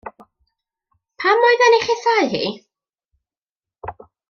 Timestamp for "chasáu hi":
1.85-2.41